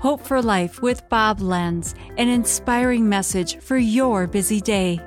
[0.00, 4.98] Hope for Life with Bob Lenz, an inspiring message for your busy day.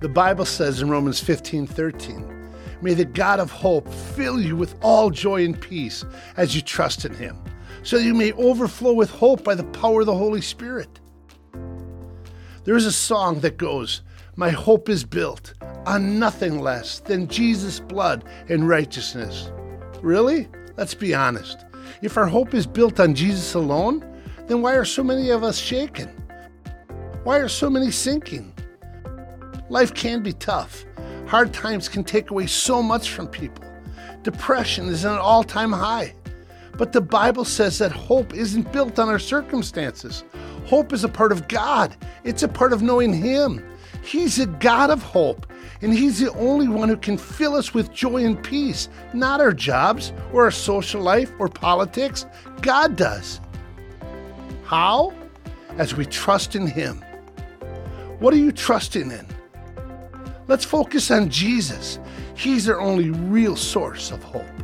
[0.00, 2.50] The Bible says in Romans 15 13,
[2.80, 6.06] May the God of hope fill you with all joy and peace
[6.38, 7.36] as you trust in him,
[7.82, 11.00] so that you may overflow with hope by the power of the Holy Spirit.
[12.64, 14.00] There is a song that goes,
[14.36, 15.52] My hope is built
[15.84, 19.50] on nothing less than Jesus' blood and righteousness.
[20.04, 20.48] Really?
[20.76, 21.64] Let's be honest.
[22.02, 24.04] If our hope is built on Jesus alone,
[24.46, 26.08] then why are so many of us shaken?
[27.22, 28.52] Why are so many sinking?
[29.70, 30.84] Life can be tough.
[31.26, 33.64] Hard times can take away so much from people.
[34.22, 36.12] Depression is at an all time high.
[36.76, 40.22] But the Bible says that hope isn't built on our circumstances.
[40.64, 43.64] Hope is a part of God, it's a part of knowing Him.
[44.02, 45.46] He's a God of hope,
[45.80, 49.52] and He's the only one who can fill us with joy and peace, not our
[49.52, 52.26] jobs or our social life or politics.
[52.60, 53.40] God does.
[54.64, 55.12] How?
[55.78, 57.04] As we trust in Him.
[58.18, 59.26] What are you trusting in?
[60.46, 61.98] Let's focus on Jesus.
[62.34, 64.63] He's our only real source of hope.